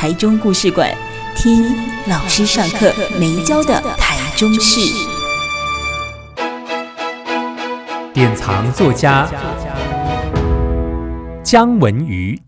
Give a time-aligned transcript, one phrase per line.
[0.00, 0.90] 台中故事馆，
[1.36, 1.62] 听
[2.08, 4.80] 老师上课没教的台中事。
[8.14, 9.28] 典藏作家
[11.42, 12.40] 姜文瑜。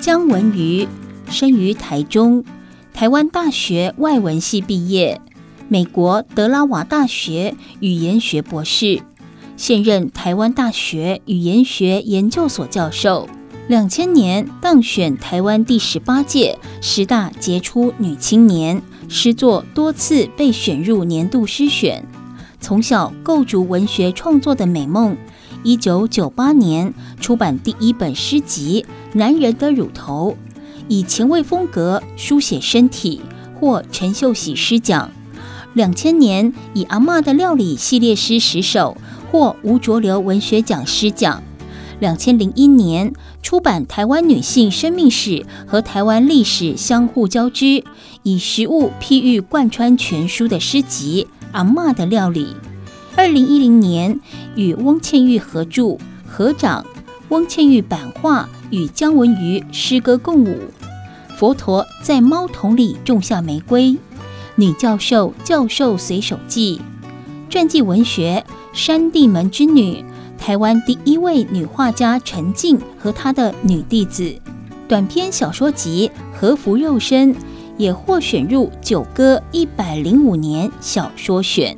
[0.00, 0.88] 姜文瑜
[1.28, 2.44] 生于台中，
[2.92, 5.20] 台湾大学外文系毕业，
[5.68, 9.02] 美国德拉瓦大学语言学博士。
[9.56, 13.28] 现任台湾大学语言学研究所教授，
[13.70, 22.04] 两千年当选台湾第十八届十大杰出女青年，诗作多次被选入年度诗选。
[22.60, 25.16] 从小构筑文学创作的美梦，
[25.62, 28.84] 一九九八年出版第一本诗集
[29.16, 30.36] 《男人的乳头》，
[30.88, 33.20] 以前卫风格书写身体，
[33.54, 35.12] 获陈秀喜诗奖。
[35.74, 38.96] 两千年以《阿嬷的料理》系列诗十首。
[39.30, 41.40] 获吴浊流文学奖诗奖。
[42.00, 45.30] 两千零一年出版《台湾女性生命史》
[45.66, 47.82] 和台湾历史相互交织，
[48.22, 52.44] 以食物譬喻贯穿全书的诗集《阿嬷的料理》。
[53.16, 54.20] 二零一零年
[54.54, 55.96] 与翁倩玉合著
[56.26, 56.84] 合掌，
[57.30, 60.56] 翁倩玉版画与姜文瑜诗歌共舞。
[61.36, 63.96] 佛陀在猫桶里种下玫瑰。
[64.56, 66.80] 女教授教授随手记。
[67.48, 68.44] 传记文学。
[68.72, 70.04] 山地门之女，
[70.40, 74.34] 台湾第一位女画家陈静和她的女弟子，
[74.88, 77.34] 短篇小说集《和服肉身》
[77.76, 81.76] 也获选入九歌一百零五年小说选。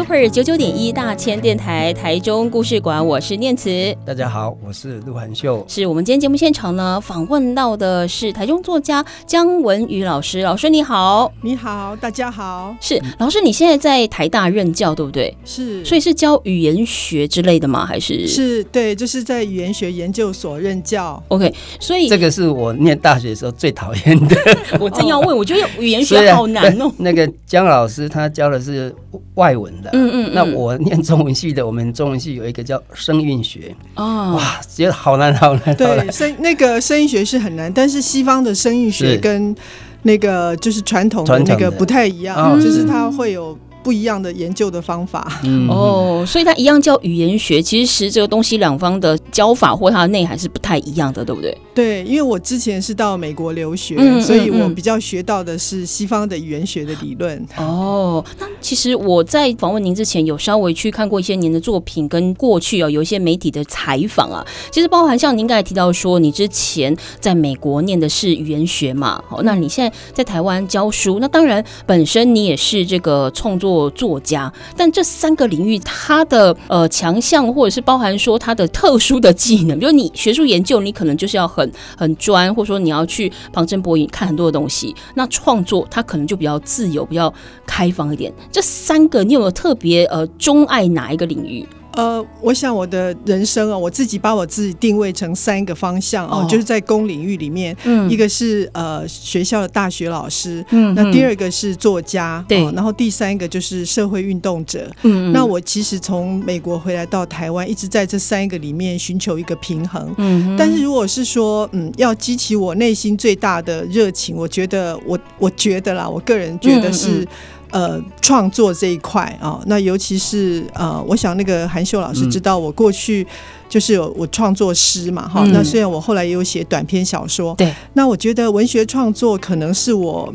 [0.00, 3.94] Super 九九点一大千电台台中故事馆，我是念慈。
[4.02, 5.62] 大家好，我是陆涵秀。
[5.68, 10.40] 是我们今天节目现场呢，访问到的是台中作家姜文宇老师。
[10.40, 12.74] 老师你好，你好，大家好。
[12.80, 15.36] 是老师，你现在在台大任教，对不对？
[15.44, 17.84] 是，所以是教语言学之类的吗？
[17.84, 18.26] 还是？
[18.26, 21.22] 是对，就是在语言学研究所任教。
[21.28, 24.36] OK，所以这个是我念大学的时候最讨厌的。
[24.80, 26.90] 我正要问，我觉得语言学好难哦。
[26.96, 28.94] 那个姜老师他教的是
[29.34, 29.70] 外文。
[29.92, 35.74] 嗯，嗯嗯，那我念中文系的，我们中文系有一个叫声韵学哦，哇，觉得好难好难。
[35.76, 39.54] 对，声那个声韵学是很难，但是西方的声韵学跟
[40.02, 43.58] 那个就是传统的那个不太一样，哦、就是它会有。
[43.82, 51.56] 不一样的研究的方法，嗯，哦，所以它一样叫语言学，其实这个东西两方的教法或它的内涵是不太一样的，对不对？
[51.74, 57.42] 对，因为我之前是到美国留学，嗯、所以我比较学到的是西方的语言学的理论。
[57.56, 73.69] 哦，那其实我在访问您之前，有稍微去看过一些您的作品，跟过去哦有一些媒体的采访啊，其实包含像您刚才提到说，你之前在美国念的是语言学嘛，好，那你现在在台湾教书，那当然本身你也是这个创作。
[73.70, 84.92] 做作家，但这三个领域它的呃强项，或者是包含说它的特殊的技能，比如你学术研究，你可能就是要很很专，或者说你要去旁征博引看很多的东西。
[85.14, 87.32] 那创作它可能就比较自由，比较
[87.64, 88.32] 开放一点。
[88.50, 91.64] 这三个你有没有特别呃钟爱哪一个领域？
[91.94, 117.26] 呃，我想我的人生啊，我自己把我自己定位成三个方向哦，就是在公领域里面，嗯，一个是呃学校的大学老师，嗯，那第二个是作家，对，然后第三个就是社会运动者，嗯，那我其实从美国回来到台湾，一直在这三个里面寻求一个平衡，嗯，但是如果是说，嗯，要激起我内心最大的热情，我觉得我我觉得啦，我个人觉得是。
[117.70, 123.26] 呃，创作这一块啊、哦，那尤其是呃，我想那个韩秀老师知道我过去
[123.70, 130.30] 就是有我创作诗嘛，哈、嗯，那虽然我后来也有写短篇小说，对，那我觉得文学创作可能是我。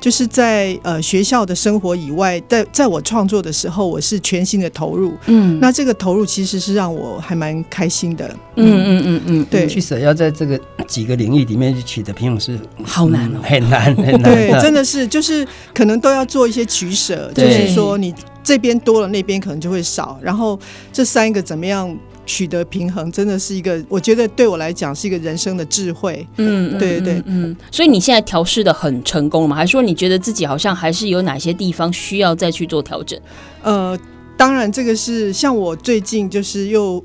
[0.00, 5.14] 就是在呃学校的生活以外，在在我创作的时候，我是全心的投入。
[5.24, 8.28] 嗯，那这个投入其实是让我还蛮开心的。
[8.56, 9.66] 嗯嗯嗯嗯，对。
[9.66, 14.24] 去舍要在这个几个领域里面去取得平衡是好难哦，很难很难。
[14.24, 20.18] 对，真的是就是可能都要做一些取舍，就是说你这边多了，那边可能就会少。
[20.20, 20.60] 然后
[20.92, 21.88] 这三个怎么样？
[22.26, 26.26] 取得平衡，真的是一个，我觉得对我来讲是一个人生的智慧。
[26.36, 27.54] 嗯，对对嗯。
[27.70, 29.56] 所以你现在调试的很成功了吗？
[29.56, 33.18] 还是说你觉得自己好像还是有哪些地方需要再去做调整？
[33.62, 33.98] 呃，
[34.36, 37.04] 当然，这个是像我最近就是又。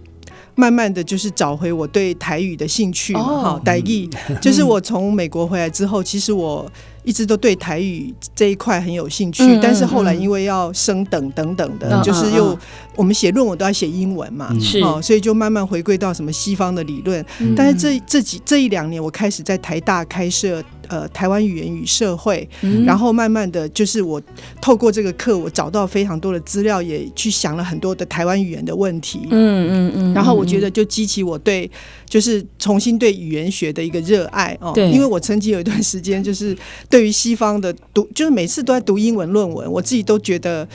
[0.56, 4.10] 慢慢的就是找回我对台语的兴趣嘛，哈、哦，台语
[4.42, 6.70] 就是我从美国回来之后，其实我
[7.04, 12.58] 一直都对台语这一块很有兴趣，嗯、但是后来因为要升等等等的，嗯、就是又、嗯、
[12.96, 20.64] 我们写论文都要写英文嘛，是、嗯，所以就慢慢回归到什么西方的理论，嗯、但是这这几这一两年，我开始在台大开设。
[20.90, 24.22] 呃，台湾语言与社会，嗯、然后慢慢的就是我
[24.60, 29.20] 透过这个课，我找到非常多的资料，也去想了很多的台湾语言的问题。
[29.30, 29.94] 嗯嗯嗯。
[29.96, 31.70] 嗯然后我觉得就激起我对，
[32.08, 34.72] 就是重新对语言学的一个热爱哦。
[34.74, 34.90] 对。
[34.92, 36.58] 因为我曾经有一段时间，就是
[36.90, 40.68] 对于西方的读，就是每次都在读英文论文，我自己都觉得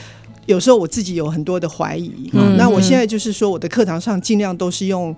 [0.45, 2.29] 有时候我自己有很多的怀疑。
[2.31, 2.55] 嗯。
[2.57, 5.13] 那我现在就是说，我的课堂上尽量都是用。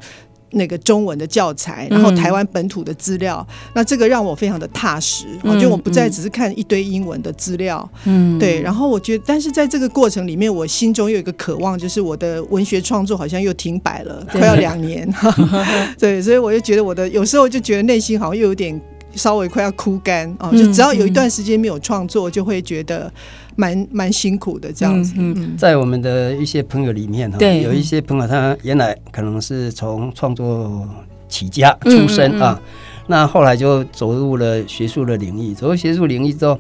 [0.52, 5.26] 那个中文的教材，然后台湾本土的资料，嗯、那这个让我非常的踏实。
[5.44, 8.62] 我觉得我不再只是看一堆英文的资料，嗯，对。
[8.62, 15.08] 然后我觉得，但是在这个过程里面，我心中又有一个渴望，就是我的文学创作好像又停摆了，快要两年。
[16.00, 18.80] 对，所以我就觉得我的有时候就觉得内心好像又有点
[19.18, 23.12] 稍微快要枯干哦，就只要有一段时间没有创作，就会觉得。
[23.60, 27.64] 蛮蛮辛苦的这样子，嗯嗯、在我们的一些朋友里面哈，对。
[27.64, 30.88] 有一些朋友他原来可能是从创作
[31.28, 32.62] 起家出身啊，
[33.08, 36.60] 那后来就走入了学术的领域，走入学术领域之后，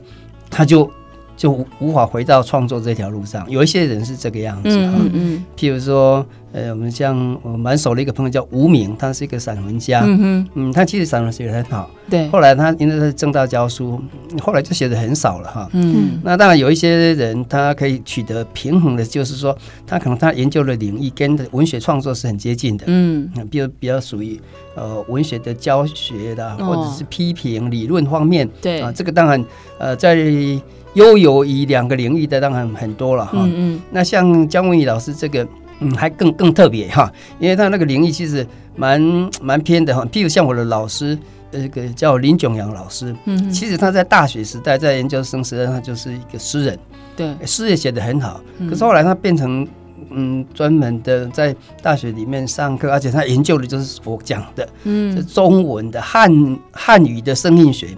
[0.49, 0.91] 他就
[1.37, 3.49] 就无法回到创作这条路上。
[3.49, 6.25] 有一些人是这个样子啊，嗯嗯嗯、譬如说。
[6.53, 10.01] 呃，我们像我蛮熟的一个朋友叫吴明，他是一个散文家。
[10.05, 11.91] 嗯哼，嗯，他其实散文写得很好。
[12.09, 12.27] 对。
[12.29, 14.01] 后来他因为他是政大教书，
[14.41, 15.69] 后来就写的很少了哈。
[15.73, 16.19] 嗯。
[16.23, 19.55] 那当然有一些人，他可以取得平衡的，就是说
[19.85, 22.85] 他可能他研究的领域跟文学创作是很接近的。
[22.87, 23.29] 嗯。
[23.51, 24.39] 比如比较属于
[24.73, 28.49] 呃文学的教学的，或者是批评理论方面。
[28.61, 28.79] 对。
[28.81, 29.45] 啊，这个当然
[29.77, 30.15] 呃在
[30.97, 33.33] 优游于两个领域的当然很多了哈。
[33.35, 33.81] 嗯嗯。
[33.91, 35.47] 那像姜文宇老师这个。
[35.79, 38.43] 嗯，还更更特别哈，因为他那个领域其实
[38.75, 38.99] 蛮
[39.39, 40.03] 蛮偏的哈。
[40.11, 41.15] 譬如像我的老师，
[41.51, 46.79] 呃，个叫林炯阳老师，嗯，其实他在大学时代，在研究生时代，他就是一个诗人，
[47.15, 48.41] 对，诗也写得很好。
[48.67, 49.67] 可是后来他变成
[50.09, 57.89] 嗯，专门的在大学里面上课，而且他研究的就是我讲的，嗯，是中文的汉汉语的声韵学，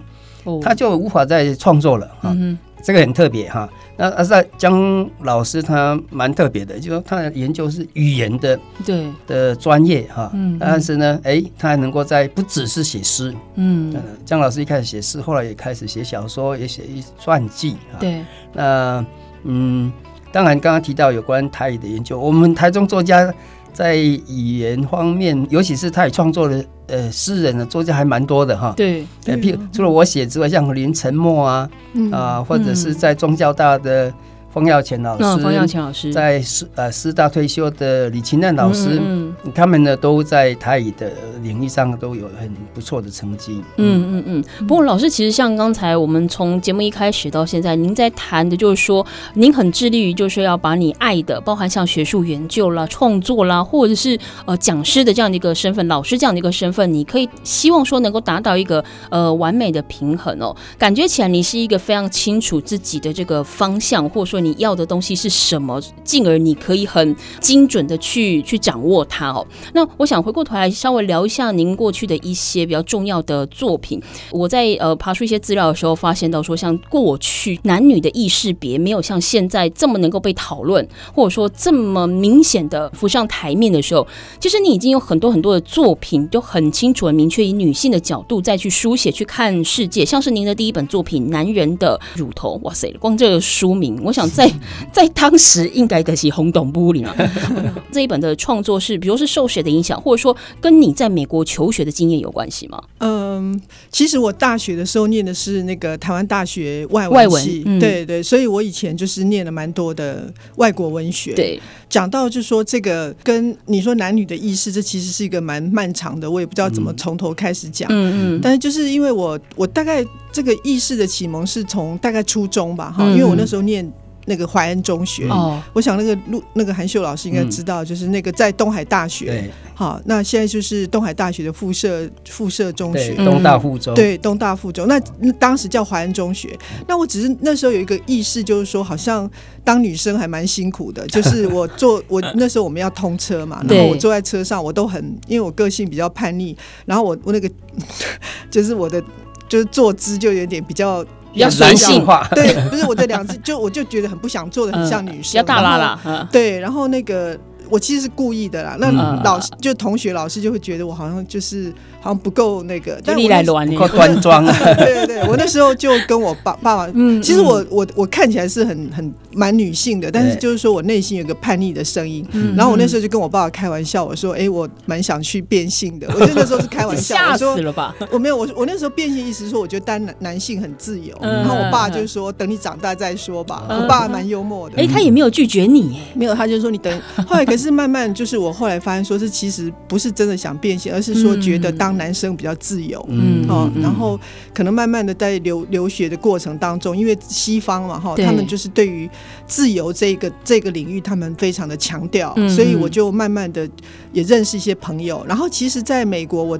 [0.44, 2.34] 哦，他就无法再创作了哈。
[2.36, 9.06] 嗯这个很特别哈，那而在江老师他蛮特别的，就是说他的研究是语言的对。
[9.26, 13.94] 的专业哈，嗯，但是呢，哎，他还能够在不只是写诗，嗯，
[14.24, 19.04] 江老师一开始写诗，后来也开始写小说，也写一传记哈，对，那
[19.44, 19.92] 嗯，
[20.32, 23.32] 当然刚刚提到有关台语的研究，我们台中作家。
[23.80, 28.74] 在语言方面，尤其是他也创作了呃诗人的作家还蛮多的哈。
[28.76, 34.12] 对，譬如除了我写之外，像林沉默啊，嗯、啊，或者是在宗教大的。
[34.52, 43.62] 冯耀前老师，冯耀前老师在师呃师大退休的李清任老师，嗯嗯、他们呢都在台语的领域上都有很不错的成绩。
[43.76, 44.66] 嗯嗯嗯。
[44.66, 60.56] 不过老师，其实像刚才我们从节目一开始到现在，您在谈的就是说，您很致力于就是要把你爱的，包含像学术研究啦、创作啦，或者是呃讲师的这样的一个身份，老师这样的一个身份，你可以希望说能够达到一个呃完美的平衡哦。
[60.76, 64.39] 感觉起来你是一个非常清楚自己的这个方向，或者说。
[64.40, 65.80] 你要的东西是什么？
[66.02, 69.46] 进而你可以很精准的去去掌握它哦。
[69.74, 74.00] 那我想回过头来稍微聊一下您过去的一些比较重要的作品。
[74.30, 84.06] 我在呃爬出一些资料的时候，发现到说，像过去男女的意识别没有像现在这么能够被讨论，或者说这么明显的浮上台面的时候，
[84.38, 90.04] 其实你已经有很多很多的作品都很清楚、很明确以女性的角度再去书写、去看世界。
[90.04, 94.29] 像是您的第一本作品《男人的乳头》，哇塞，光这个书名，我想。
[94.30, 94.50] 在
[94.92, 97.14] 在当时应该的是轰动不灵啊！
[97.92, 102.82] 这一本的创作是，比如是受谁的影响，或者说跟你在美国求学的经验有关系吗？
[102.98, 103.60] 嗯，
[103.90, 111.34] 其实我大学的时候念的是那个台湾大学外文系，文嗯、对对，所以我以前就是念了蛮多的外国文学。
[111.34, 117.88] 对，讲到就是说这个跟你说男女的意识，这其实是一个蛮漫长的，我也不知道怎么从头开始讲。
[117.90, 123.90] 嗯嗯，但是就是因为我我大概这个意识的启蒙是从大概初中吧，哈，因为我那时候念。
[124.30, 129.26] 那个怀恩中学哦，我想那个陆那个韩秀老师应该知道，就是那个在东海大学。
[129.26, 133.92] 对，好，那现在就是东海大学的附设附设中学，东大附中。
[133.92, 134.86] 对，东大附中。
[134.86, 135.00] 那
[135.32, 136.56] 当时叫怀恩中学。
[136.86, 139.28] 那我只是那时候有一个意识，就是说，好像
[139.64, 141.04] 当女生还蛮辛苦的。
[141.08, 146.56] 就是 我坐我那时候我们要通车嘛，然后我坐在车上，我都很因为我个性比较叛逆，
[146.86, 147.50] 然后我我那个
[148.48, 149.02] 就是我的
[149.48, 151.04] 就是坐姿就有点比较。
[151.32, 158.90] 比较男性化，对， 不是我的两只，就我就觉得很不想做的很像女生，比较大啦啦，对，然后那个我其实是故意的啦，那
[159.22, 161.72] 老师就同学老师就会觉得我好像就是。
[162.00, 164.44] 好像不够那个，但来 不够端庄。
[164.46, 172.26] 对对对，我那时候就跟我爸爸爸， 嗯，其实我我我看起来是很很蛮女性的，但是就是说我内心有个叛逆的声音。
[172.56, 177.94] 然后我那时候就跟我爸爸开玩笑，我说：“哎，我蛮想去变性的。”我觉得那时候是开玩笑， 吓死了吧？
[178.10, 181.16] 我没有，我我那时候变性意思是说，我觉得单男男性很自由。
[181.20, 184.76] 然后我爸就说：“等你长大再说吧。”我爸蛮幽默的。
[184.82, 187.02] 哎，他也没有拒绝你，没有，他就说你等。
[187.26, 194.18] 后来可是慢慢就是我后来发现，说是其实不是真的想变性，而是说觉得当男生比较自由，嗯，哦，然后
[194.54, 199.08] 可能慢慢的在留留学的过程当中，因为西方嘛，哈，他们就是对于
[199.46, 203.68] 自由这个这个领域，他们非常的强调，所以我就慢慢的
[204.12, 205.24] 也认识一些朋友。
[205.28, 206.58] 然后其实在美国，我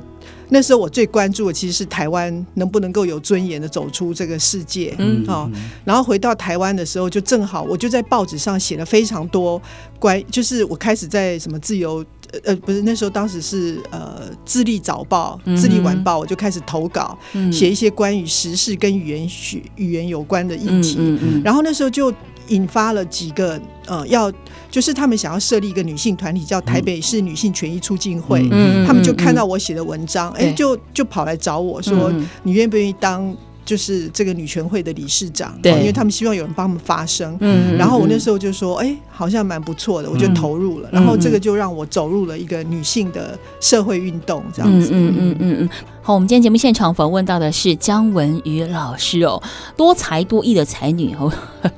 [0.48, 5.50] 那时候我最关注的其实是台湾能不能够有尊严的走出这个世界，嗯，哦，
[5.84, 9.60] 然后回到台湾的时候，就正好我就在报纸上写了非常多
[9.98, 12.04] 关，就是我开始在什么自由。
[12.44, 17.18] 呃，不是那时候，当时是呃，自立早报、自立晚报，我就开始投稿，
[17.52, 20.96] 写一些关于时事跟语言学、语言有关的议题。
[20.98, 22.12] 嗯嗯嗯、然后那时候就
[22.48, 24.32] 引发了几个呃，要
[24.70, 28.48] 就是他们想要设立一个女性团体，叫台北市女性权益促进会。
[28.86, 33.36] 他们就看到我写的文章，哎、嗯，就就跑来找我说，嗯、你愿不愿意当？
[33.70, 37.36] 就是这个女权会的理事长，对，因为他们希望有人帮他们发声。
[37.38, 40.88] 嗯，然后我那时候就说，哎，好像蛮不错的，我就投入了。
[40.90, 44.90] 然后这个就让我走入了一个女性的社会运动，这样子。
[44.92, 45.68] 嗯嗯嗯嗯。
[46.02, 49.42] 好，我们今天节目现场访问到的是姜文瑜老师哦，
[49.76, 51.30] 多才多艺的才女哦。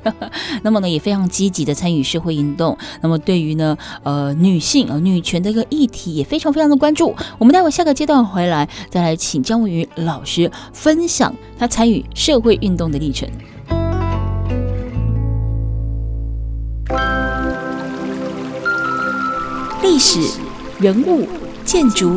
[0.62, 2.78] 那么呢，也非常积极的参与社会运动。
[3.00, 7.12] 那么对于呢，呃，女性呃女权的一个议题也非常非常的关注。
[7.36, 13.28] 我们待会下个阶段回来，再来请姜文瑜老师分享他参与社会运动的历程。
[19.82, 20.20] 历史、
[20.78, 21.26] 人物、
[21.64, 22.16] 建筑。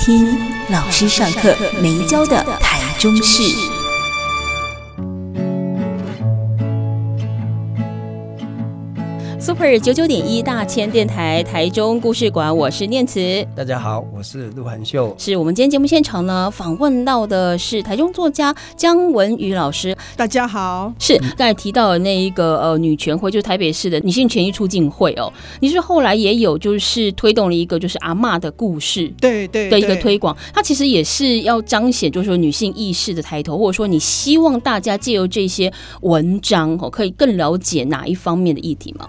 [0.00, 0.26] 听
[0.70, 3.79] 老师上课没教的台中市。
[9.40, 13.18] Super 九九点一大千电台台中故事馆，我是念慈。
[13.56, 15.14] 大家好，我是陆涵秀。
[15.16, 19.96] 是我们今天节目现场呢，访问到的是台中作家姜文瑜老师。
[20.14, 25.32] 大家好，是刚才提到的那一个呃女权会，就是台北市的女性权益促进会哦。
[25.60, 30.36] 你是后来也有就是推动了一个就是阿嬷的故事，对对的一个推广。
[30.52, 39.08] 它其实也是要彰显就是说女性意识的抬头，或者说你希望大家借由这些文章哦，可以更了解哪一方面的议题吗？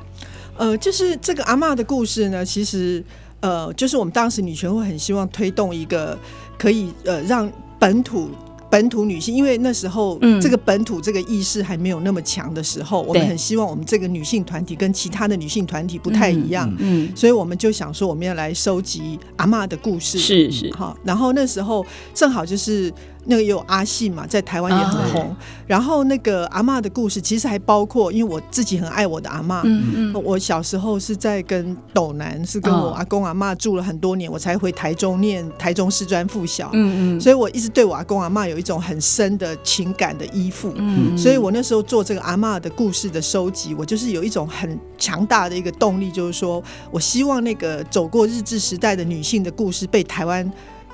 [0.61, 3.03] 呃，就是这个阿嬷的故事呢，其实
[3.39, 6.15] 呃，就是我们当时女权会很希望推动一个
[6.55, 8.29] 可以呃让本土
[8.69, 17.11] 本土女性，因为那时候这个本土这个意识还没有那么强的时候，嗯、我们很希望我们这个女性团体跟其他的女性团体不太一样，嗯，嗯。
[17.15, 20.71] 所以我们就想说我们要来收集阿嬷的故事，是是。
[20.75, 22.93] 好，然后那时候正好就是。
[23.25, 25.21] 那个也有阿信嘛，在台湾也很红。
[25.21, 25.31] Oh,
[25.67, 29.61] 然后那个阿嬷的故事，其实还包括，因为我自己很爱我的阿嬷。
[29.63, 30.23] 嗯嗯。
[30.23, 34.35] 我小时候是在跟斗南，是跟我阿公阿嬷住了很多年，oh.
[34.35, 36.71] 我才回台中念台中师专附小。
[36.73, 37.21] 嗯嗯。
[37.21, 40.73] 所以我一直对我阿公阿嬷有一种很深的情感的依附。
[40.75, 41.15] 嗯。
[41.17, 50.51] 所以我那时候做这个阿嬷的故事的收集，我就是有一种很强大的一个动力，就是说我希望那个走过日治时代的女性的故事被台湾。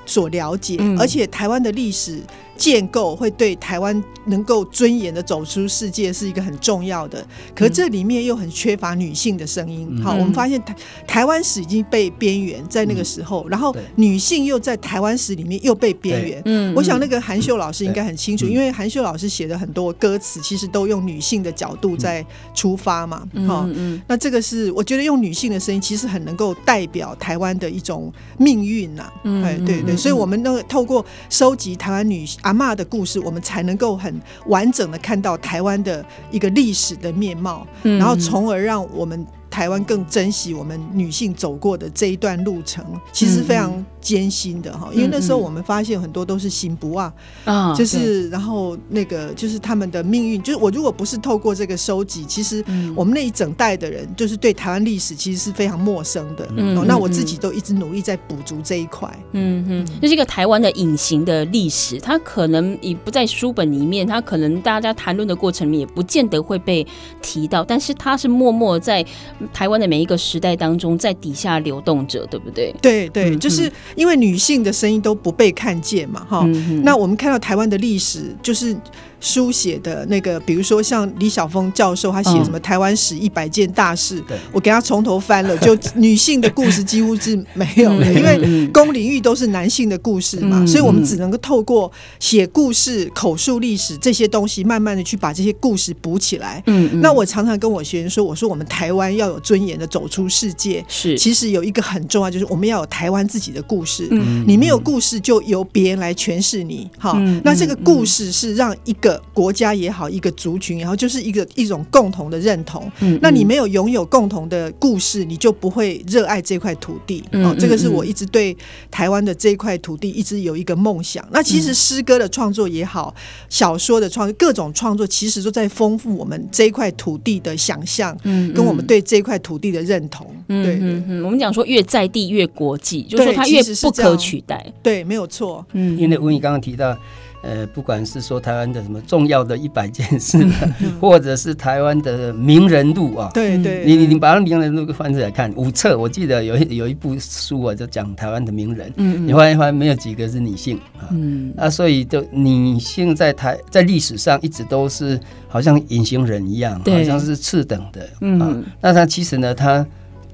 [0.08, 2.20] 所了解，而且台湾的历史。
[2.58, 7.24] 建构会对台湾能够尊严的走出世界是一个很重要的，
[7.54, 10.02] 可这里面又很缺乏女性的声音。
[10.02, 10.74] 好，我们发现台
[11.06, 16.42] 台湾史已经被边缘在那个时候，然后女性又在台湾史里面又被边缘。
[16.46, 23.22] 嗯，我想那个韩秀老师应该很清楚，因为韩秀老师写的很多歌词其实都用女性的角度在出发嘛。
[23.46, 23.68] 好，
[24.08, 29.10] 那这个是我觉得用女性的声音其实很能够代表台湾的一种命运呐。
[29.22, 32.40] 嗯，对对对，所以我们那个透过收集台湾女性。
[32.48, 39.26] 阿妈的故事，我们才能够很完整的看到台湾的一个历史的面貌，然后从而让我们。
[39.50, 44.88] 台湾更珍惜我们女性走过的这一段路程，其实非常艰辛的哈。
[44.94, 47.12] 因为那时候我们发现很多都是心不啊，
[47.44, 52.64] 啊，就是然后那个就是他们的命运，就是我如果不是透过这个收集，其实
[52.96, 56.48] 我们那一整代的人就是对台湾历史其实是非常陌生的。
[56.56, 59.06] 嗯，那我自己都一直努力在补足这一块。
[59.32, 66.86] 嗯嗯，这是一个台湾的隐形的历史，它可能也不在书本里面，它可能大家谈论的过程里面也不见得会被
[67.20, 69.04] 提到，但是它是默默在。
[69.52, 72.72] 台湾的每一个时代当中，在底下流动着，对不对？
[72.80, 76.82] 对对，就是因为女性的声音都不被看见嘛，哈、嗯。
[76.84, 78.74] 那我们看到台湾的历史，就是。
[79.20, 96.62] 书写的那个，比如说像李晓峰教授，他写什么台湾史一百件大事，嗯、我给他从头翻了，就女性的故事几乎是没有的，因为公领域都是男性的故事嘛，所以我们只能够透过写故事、口述历史这些东西，慢慢的去把这些故事补起来。
[96.66, 104.06] 嗯，那我常常跟我学生说，我说我们台湾要有尊严的走出世界，是，其实有一个很重要，就是我们要有台湾自己的故事。
[104.12, 106.88] 嗯，你没有故事，就由别人来诠释你。
[106.96, 109.07] 好，那这个故事是让一个。
[109.32, 112.90] 国家也好，一个族群也好，就是一个一种共同的认同。
[113.00, 117.22] 嗯，那你没有拥有共同的故事，你就不会热爱这块土地。
[117.30, 118.56] 嗯，哦，这个是我一直对
[118.90, 121.24] 台湾的这一块土地一直有一个梦想。
[121.30, 123.14] 那其实诗歌的创作也好，
[123.48, 130.26] 小说的创作，各种创作其实都在丰富我们这一块土地的想象，嗯，跟我们对这块土地的认同。
[130.48, 134.64] 嗯，对，嗯嗯，我们讲说越在地越国际，就是说它越不可取代。
[134.82, 135.64] 对，没有错。
[135.72, 136.98] 嗯，因为文宇刚刚提到。
[137.42, 140.44] 呃，不管是说台湾的什么重要的一百件事，
[141.00, 159.86] 或者是台湾的名人录啊，对对，你你你把那名人录给翻出来看，五册，我记得有一有一部书啊，就讲台湾的名人，嗯，你发现发现没有几个是女性啊，嗯，啊，所以就女性在台在历史上一直都是好像隐形人一样，好像是次等的，嗯，那他其实呢，他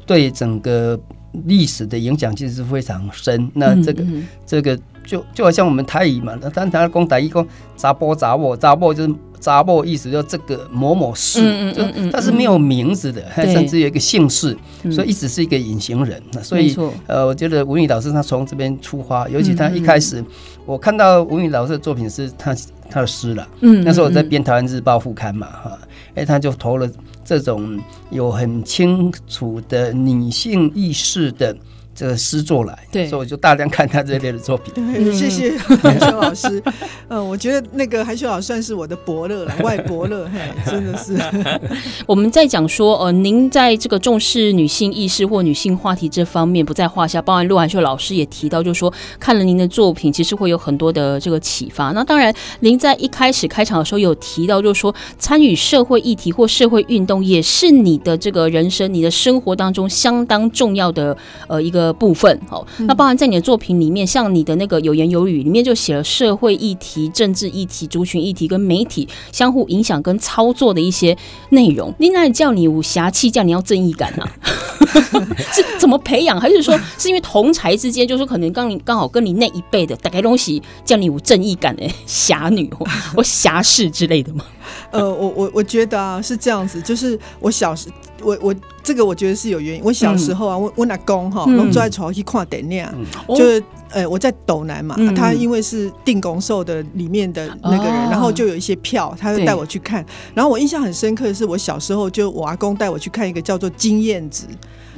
[0.06, 0.98] 对整个
[1.44, 4.04] 历史的影响其实是非常深，那这个
[4.46, 4.78] 这个。
[5.04, 7.46] 就就好像我们台语嘛，但他讲台语讲
[7.76, 14.56] 查甫查某查某就是查某意思，就这个某某氏，嗯嗯嗯，但是没有名字的，还甚至有一个姓氏，
[14.90, 16.22] 所以一直是一个隐形人。
[16.42, 16.74] 所以
[17.06, 20.24] 呃，我觉得吴宇老师他从这边出发，尤其他一开始
[20.64, 22.56] 我看到吴宇老师的作品是他
[22.88, 25.78] 他的诗了，嗯，那时候我在编《台湾日报》副刊嘛，哈，
[26.14, 26.88] 哎，他就投了
[27.22, 31.54] 这种有很清楚的女性意识的。
[31.94, 34.74] 这个诗作来，对，所以我就大量看他这类的作品。
[34.74, 36.62] 对，谢谢 韩秀老师。
[37.08, 41.16] 嗯，我觉得那个韩秀老师算是我的伯乐了， 外伯乐，嘿，真的是。
[42.06, 47.22] 我们在讲说，呃，您在这个重视女性意识或女性话题这方面不在话下。
[47.22, 51.92] 包含陆韩秀老师也提到，就是说看了您的作品，其实会有很多的这个启发。
[51.92, 61.83] 那当然，您在一开始开场的时候有提到，就是说参与社会议题或社会运动，也是你的这个人生、你的生活当中相当重要的呃一个。
[61.86, 71.16] 的部分，好，那包含在你的作品里面，像你的那个有言有语里面就写了社会议题、政治议题、族群议题跟媒体相互影响跟操作的一些
[71.50, 71.92] 内容。
[71.98, 74.32] 你哪里叫你武侠气，叫你要正义感啊？
[75.52, 76.40] 是怎么培养？
[76.40, 84.44] 还是说是因为同才之间，就是可能刚你刚好跟你那一辈的大概东西叫你有正义感的侠女或或侠士之类的吗？
[84.90, 87.88] 呃，我我我觉得啊是这样子，就是我小时
[88.22, 89.82] 我我这个我觉得是有原因。
[89.84, 92.86] 我小时候啊，我我阿公哈，拢坐在床上去看电影，
[93.28, 100.04] 就是呃我在斗南嘛，他因为是定公寿的里面的那个人，然后就有一些票，他就带我去看。
[100.34, 104.46] 然后我印象很深刻的是，我小时候就我阿公带我去看一个叫做《金燕子》。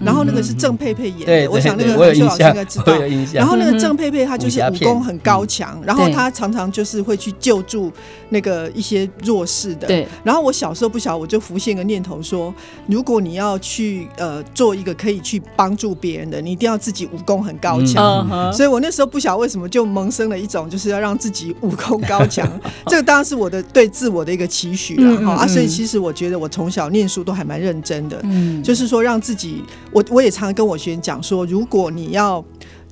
[0.04, 2.98] 然后那个是郑佩佩演的，我想那个韩秀老师应该知道。
[3.32, 7.90] 然后那个郑佩佩她就是武功很高强，然后她常常就是会去救助
[8.28, 9.86] 那个一些弱势的。
[9.86, 10.06] 对。
[10.22, 12.54] 然后我小时候不晓得，我就浮现个念头说，
[12.86, 18.52] 如果你要去呃做一个可以去帮助别人的，你一定要自己武功很高强。
[18.52, 22.46] 所以我那时候不晓得为什么就萌生了一种就是要让自己武功高强。
[22.86, 25.46] 这个当然是我的对自我的一个期许了哈啊。
[25.46, 28.22] 所以其实我觉得我从小念书都还蛮认真的，
[28.62, 29.64] 就是说让自己。
[29.92, 32.44] 我我也常常跟我学员讲说，如果你要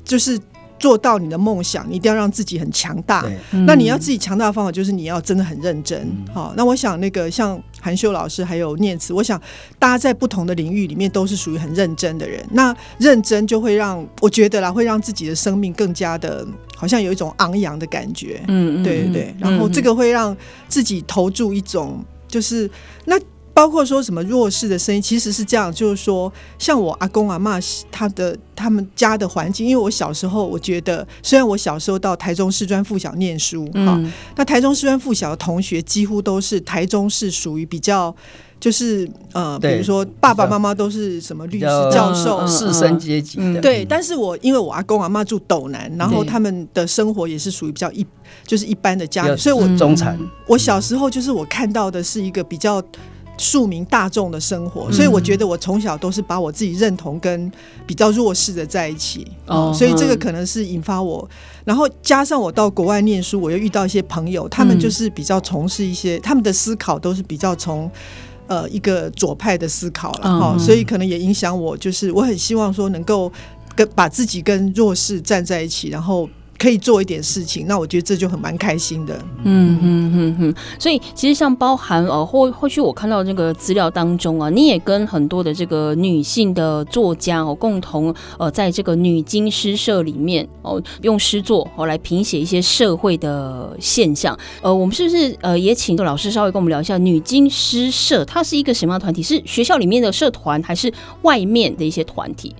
[0.04, 0.38] 就是
[0.78, 3.24] 做到你的梦想，你一定要让自己很强大。
[3.66, 6.06] 那你要自己强大的方法就是你要真的很认真。
[6.32, 9.40] 好，那我想那个像韩秀老师还有念慈，我想
[9.78, 12.44] 大家在不同的领域里面都是属于很认真的人。
[12.50, 18.42] 那认真就会让我觉得啦，会让自己的生命更加的，好像有一种昂扬的感觉。
[18.48, 19.34] 嗯，对对对。
[19.38, 20.36] 然后这个会让
[20.68, 22.70] 自己投注一种，就是
[23.06, 23.18] 那。
[23.54, 27.56] 包括说什么弱势的声音，其实是这样，就是说，像我阿公阿妈
[27.90, 38.12] 他的他们家的环境，因为我小时候，我觉得虽然我小时候到台中师专附小念书，哈、嗯，那台中师专附小的同学几乎都是台中市属于比较，
[38.58, 43.84] 就是呃，比如说爸爸妈妈都是什么律师、教授、士绅阶级的，对。
[43.84, 48.04] 但是我因为我阿公阿妈住斗南，然后他们的生活也是属于比较一，
[48.44, 52.82] 就是一般的家庭，所以我中产，我小时候就是我看到的是一个比较。
[53.36, 57.50] 庶民大众的生活，所以我觉得我从小都是把我自己认同跟
[57.86, 61.28] 比较弱势的在一起，哦，所以这个可能是引发我，
[61.64, 67.90] 然后加上我到国外念书，我又遇到一些朋友，他们就是比较从事一些，他们的思考都是比较从
[68.46, 73.32] 呃一个左派的思考了哈，所以可能也影响我，就是我很希望说能够
[73.74, 76.28] 跟把自己跟弱势站在一起，然后。
[76.58, 79.16] 可以做一点事情，那我觉得这就很蛮开心的。
[79.44, 94.38] 嗯嗯嗯嗯，所以其实像包含呃，或或许我看到这个资料当中啊，你也跟很多的这个女性的作家哦，共同呃，在这个女经诗社里面哦，用诗作哦来评写一些社会的现象。
[94.62, 99.22] 呃，我们是不是呃也请个老师稍微跟我们聊一下女经诗社，它是一个什么样的团体？
[99.22, 102.54] 是学校里面的社团，还是外面的一些团体？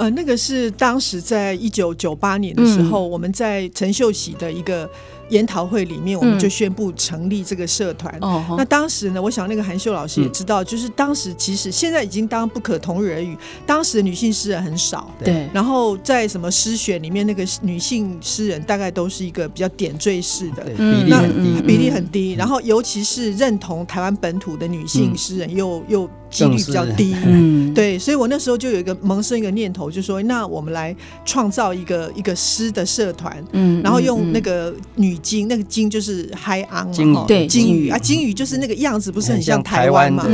[0.00, 4.88] 呃，那个是当时在一九九八年的时候，嗯、我们在陈秀喜的一个。
[5.30, 8.12] 研讨会里面，我们就宣布成立这个社团。
[8.20, 13.38] 嗯、那当时呢，我想那个韩秀老师也知道，嗯、就是当时其实现在已经当不可同日而语。
[13.64, 15.48] 当时的女性诗人很少，对。
[15.54, 22.32] 然后在什么诗选里面，那个女性诗人大概都是一个比较点缀式的，比例很低，比例很低。
[22.32, 27.14] 然后尤其是认同台湾本土的女性诗人又，又又几率比较低。
[27.24, 27.96] 嗯，对。
[27.96, 33.40] 所以我那时候就有一个萌生一个念头，就说那我们来创造一个一个诗的社团。
[33.52, 35.16] 嗯，然后用那个女。
[35.22, 40.24] 鲸那个鲸就是海昂嘛，对，鲸鱼啊，鲸鱼就是那个样子，不是很像台湾嘛？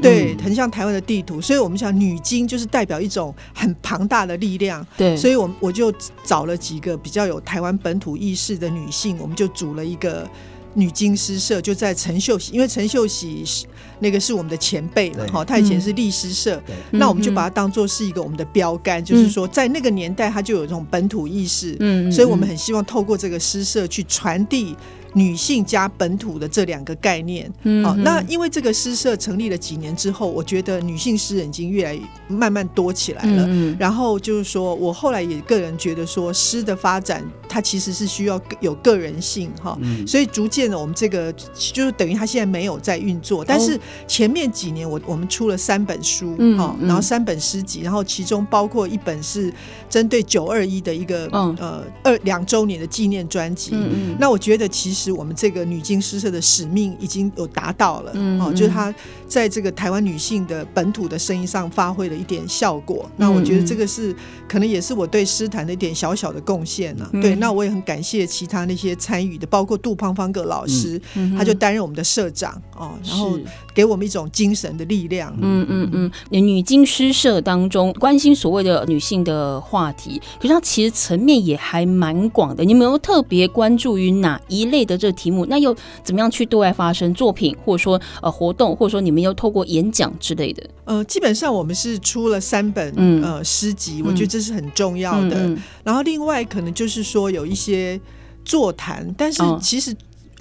[0.00, 1.38] 对，很像台湾的地图。
[1.38, 4.84] 所以我们想女鲸就是代表一种很庞大的力量。
[4.96, 5.92] 对，所以我我就
[6.24, 10.26] 找了几个比较有台湾本土意识的女性，我们就组了一个
[10.74, 13.66] 女经诗社，就在陈秀喜，因为陈秀喜是
[14.00, 24.76] 那个是我们的前辈嘛，哈，他以前是立诗社，那我们就把它当做是一个我们的标杆，就是说在那个年代，他就有这种本土意识，嗯，所以我们很希望透过这个诗社去传递。
[25.14, 27.90] 女性加本土的这两个概念，好、嗯哼。
[27.90, 33.44] 哦，那因为这个诗社成立了几年之后，我觉得女性诗人已经越来越慢慢多起来了。
[33.46, 49.52] 嗯、然后就是说我后来也个人觉得说，诗的发展它其实是需要有个人性哈，所以逐渐的我们这个就是等于它现在没有在运作，但是前面几年我我们出了三本书哈、然后三本诗集，然后其中包括一本是
[49.90, 53.74] 针对九二一的一个、嗯、呃二两周年的纪念专辑。
[54.18, 55.01] 那我觉得其实。
[55.02, 58.94] 是我们这个女经诗社的使命已经有达到了，嗯，哦，就是她
[59.26, 63.04] 在这个台湾女性的本土的声音上发挥了一点效果。
[63.06, 64.14] 嗯、那我觉得这个是
[64.48, 67.08] 可能也是我对诗坛的一点小小的贡献呢。
[67.12, 73.38] 嗯、对，那我也很感谢其他那些参与的，包括杜芳芳格老师，嗯、他就担任我们的社长哦，然后
[73.74, 75.36] 给我们一种精神的力量。
[75.40, 82.64] 嗯嗯嗯，女经诗社当中关心所谓的女性的话题，可是它其实层面也还蛮广的。
[82.64, 84.92] 你们有特别关注于哪一类的？
[85.02, 90.62] 这个题目，那又怎么样去对外发声作品，或者说呃活动，或者说你们又透过演讲之类的？
[90.84, 95.56] 呃，基本上我们是出了三本、嗯、呃诗集，我觉得这是很重要的。
[95.82, 98.00] 然后另外可能就是说有一些
[98.44, 99.92] 座谈，但是其实、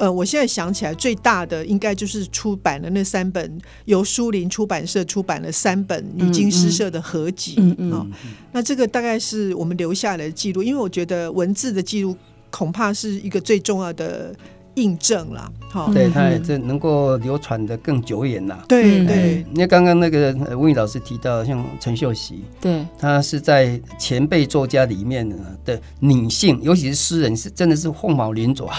[0.02, 7.56] 呃，我现在想起来最大的应该就是出版了那三本，由书林出版社出版了三本女经诗社的合集。
[7.58, 8.08] 嗯嗯，哦、
[8.52, 12.18] 那这个大概是我们留下来的记录，因为我觉得文字的记录。
[12.54, 14.36] 恐怕是一个最重要的
[14.76, 18.64] 印证了，好，对，它也这能够流传的更久远了。
[18.68, 25.30] 对对，因为刚刚那个温宇老师提到，像陈秀喜，对，他是在前辈作家里面
[25.66, 28.70] 的女性，尤其是诗人，是真的是凤毛麟角，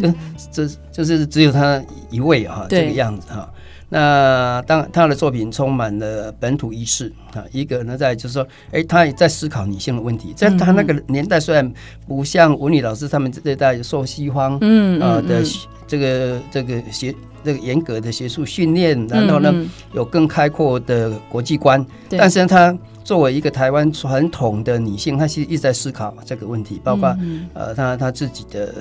[0.00, 0.14] 这
[0.52, 3.52] 这就是只有他一位哈，这个样子哈。
[3.92, 10.32] 那当他的作品充满了本土意识啊，一个呢在就是说，哎，他也在思考女性的问题。
[10.34, 11.70] 在他那个年代，虽然
[12.08, 15.42] 不像文理老师他们这一代受西方嗯啊的
[15.86, 19.54] 这个这个学这个严格的学术训练，然后呢
[19.92, 28.72] 有更开阔的国际观，但是他作为一个台湾传统的女性，她其实一直在思考这个问题，包括、嗯、呃，她她自己的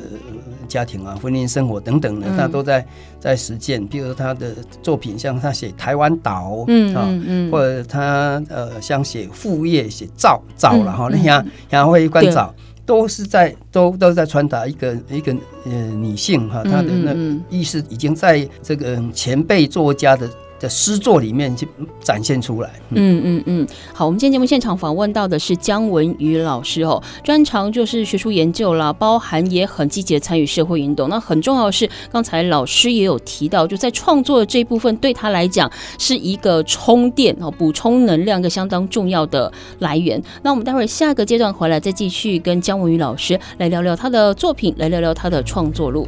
[0.68, 2.86] 家庭啊、婚姻生活等等的，她都在
[3.20, 3.86] 在实践。
[3.88, 12.54] 比如说她的作品，像她写台湾岛，嗯嗯嗯，或者她呃，像写副业写造造了哈那样然后会关照。
[12.84, 15.34] 都是在都都在传达一个一个
[15.66, 17.16] 呃女性哈，她的那
[17.50, 20.30] 意识已经在这个前辈作家的。
[20.62, 21.68] 的诗作里面就
[22.02, 22.70] 展现出来。
[22.92, 31.10] 嗯嗯嗯，好，我们今天节目现场访问到的是姜文宇老师哦，专长就是学术研究啦，包含也很积极的参与社会运动。
[31.10, 40.22] 那很重要的是，刚才老师也有提到，就在创作的这一部分，对他来讲是一个充电哦，补充能量一个相当重要的来源。
[40.44, 46.08] 那我们待会儿下个阶段回来再继续跟姜文宇老师来聊聊他的作品，来聊聊他的创作路。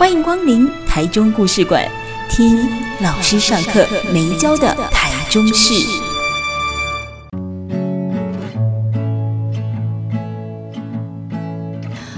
[0.00, 1.86] 欢迎光临台中故事馆，
[2.30, 2.66] 听
[3.02, 5.74] 老师上课没教的台中事。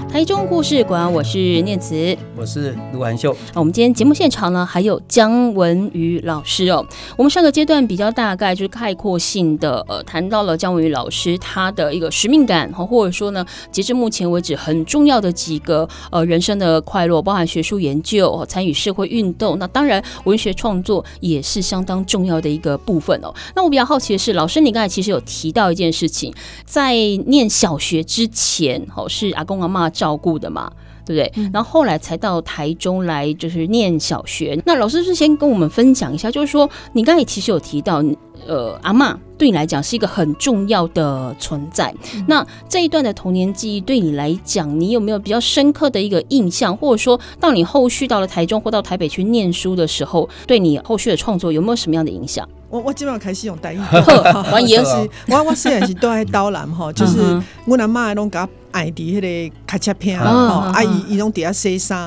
[0.09, 3.33] 台中故事馆，我是念慈，我是卢涵秀。
[3.53, 6.85] 那我们今天节目现场呢，还有姜文瑜老师哦。
[7.15, 19.57] 我们上个阶段比较大概就是概括性的呃谈到了姜文瑜老师他的一个使命感，或者说呢，截至目前为止很重要的几个呃人生的快乐，包含学术研究、参与社会运动。
[19.57, 23.33] 那当然，文学创作也是相当重要的一个部分哦。
[23.55, 26.33] 那我比较好奇的是，老师你刚才其实有提到一件事情，
[26.65, 26.93] 在
[27.25, 30.69] 念小学之前，哦是阿公阿嬷照顾的嘛，
[31.05, 31.31] 对不对？
[31.35, 34.61] 嗯、然后后来才到台中来，就是念小学。
[34.65, 38.03] 那老师是先跟我们分享一下，就是说你刚才其实有提到，
[38.47, 41.93] 呃，阿嬷对你来讲是一个很重要的存在。
[42.15, 46.75] 嗯、那这一段的童年记忆对你来讲，你有没有比较深刻的一个印象？
[46.75, 52.47] 或者说到你后续到了台中或到台北去念书的时候，对你后续的创作有没有什么样的影响？
[52.73, 53.77] 我我基本上开始用台语，
[54.49, 54.81] 欢迎。
[55.29, 57.19] 我我虽然是住在岛南吼，就是
[57.67, 60.25] 我阿妈拢甲爱伫迄个卡车片，吼，
[60.73, 61.99] 啊伊伊拢伫遐洗衫，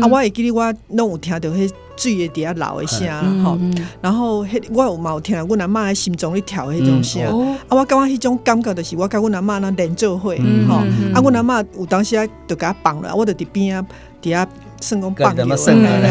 [0.00, 3.06] 啊，我会记得我拢有听到迄水会伫遐流的声，
[3.44, 3.58] 吼，
[4.00, 7.22] 然后迄我有嘛有听到我阿妈喺心中咧跳迄种声，
[7.68, 10.34] 啊，我感觉迄种感觉就是我甲阮阿妈那连做伙，
[10.66, 10.76] 吼，
[11.12, 13.86] 啊，阮阿妈有当时啊就甲放了，我就伫边啊
[14.22, 14.46] 伫遐。
[14.80, 15.44] 算讲放药，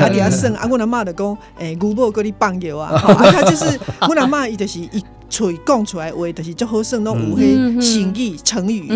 [0.06, 3.66] 啊，底下算啊，阮阿嬷就讲，诶， 牛某搁你放药啊， 啊，他就是
[4.02, 8.38] 阮阿嬷，伊就是伊嘴讲出来话，就是足好算，拢有迄成语。
[8.44, 8.88] 成语，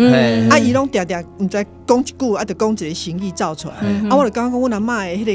[0.50, 3.74] 啊，伊拢定定毋知讲一句，啊，就讲一个成语造出来，
[4.08, 5.32] 啊，我就感觉阮阿嬷诶迄个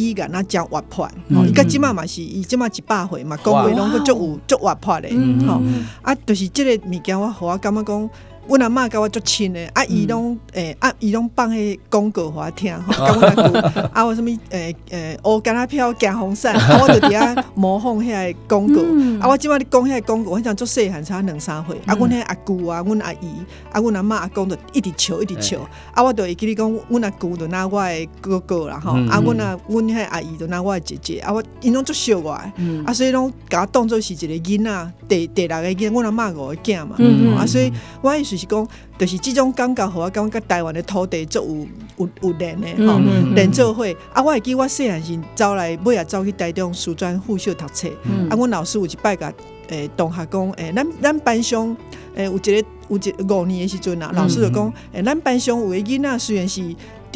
[0.00, 5.10] 语言啊，真活泼，伊甲即满嘛是，伊即满一百岁嘛，讲话拢搁足有足活泼诶，
[5.46, 5.60] 吼，
[6.02, 8.10] 啊，就是即个物件，我互我感觉讲。
[8.48, 18.80] 阮阿嬷甲我足亲诶，啊伊拢诶啊伊拢放迄广告互我听， 甲阮阿舅啊我什物诶诶乌干阿飘行风扇，啊我就伫遐 模仿遐个广告，
[19.20, 23.26] 啊我即摆你讲遐个广告，我想做细汉差两三岁，啊阮遐阿舅啊，阮阿姨
[23.72, 25.58] 啊，阮阿嬷阿公就一直笑一直笑，
[25.92, 36.94] 啊我就会记你讲，阮阿舅就拿我诶哥哥啦吼，啊阮阿阮遐阿姨就拿我诶姐姐，啊我因拢足笑我，啊所以拢甲我当做是一个囡仔，第第六个囡，阮阿嬷五个囝嘛，
[37.40, 38.35] 啊所以我意思。
[38.36, 38.68] 就是讲，
[38.98, 41.66] 就是这种感觉，互我感觉台湾的土地足
[41.98, 43.00] 有有有连的吼，
[43.34, 43.84] 连做伙。
[44.12, 47.88] 啊，我会记我细汉时走来，尾也走去台中师专附小读册。
[48.04, 49.32] 嗯、啊，阮老师有一摆甲
[49.68, 51.76] 诶同学讲，诶、欸，咱咱班上
[52.14, 56.62] 诶、欸、有一个有一个五年的时阵啊，老师就讲，诶、欸，咱班上有个囡仔虽然是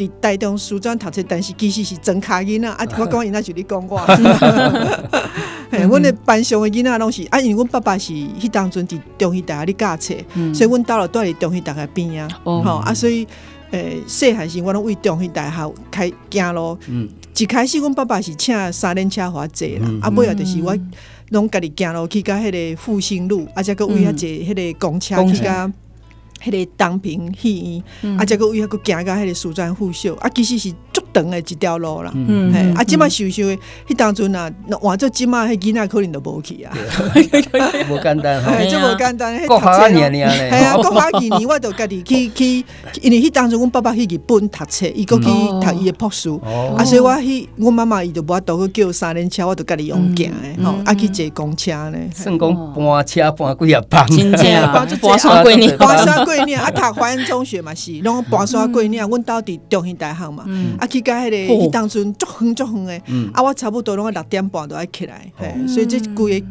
[0.07, 2.67] 伫台中书专读册，但是其实是真卡囡仔。
[2.67, 3.99] 啊， 我讲伊那就你讲我。
[5.71, 10.13] 嘿，阮的班上的囡仔拢是啊，因为阮爸爸是迄当阵伫中医大学咧教册，
[10.53, 13.25] 所以阮到了住伫中医大学边啊，吼啊，所以
[13.71, 16.77] 诶，细汉时我拢为中医大学开行路。
[17.37, 20.77] 一开始阮爸爸是请三轮车互我坐啦，啊，尾啊，就是我
[21.29, 25.71] 拢家己行路去甲迄个复兴路，啊，则个为遐坐迄个公车去甲
[26.43, 32.11] 迄个东平戏院，啊，则个为遐个行到迄个师专附小，啊，其实是足长的一条路啦。
[32.13, 36.73] 嗯，嘿啊，即马想想，迄当阵啊，换做即马迄囡仔可能都无去啊。
[37.89, 39.45] 无简单，嘿，真无简单。
[39.47, 42.65] 国学一年年咧，系啊，国学几年我就家己去去，
[43.01, 46.29] 因为迄当阵阮爸爸去日本读册，伊阁去读伊的博士。
[46.29, 46.75] 哦。
[46.77, 51.97] 啊，所以我去，阮妈妈伊就无法度去叫三轮车，我就家己用行诶，吼，啊去坐公车呢。
[52.15, 54.05] 算讲搬车搬几啊班。
[54.07, 60.45] 真正啊， 搬山过年，搬山过年，啊，读华安中学嘛是，拢搬山过年，阮兜伫中兴大学嘛，
[60.79, 63.01] 啊去甲迄个迄当阵足远足远诶，
[63.33, 66.47] 啊我差不多拢六点半都爱起来，嘿，所以这规个。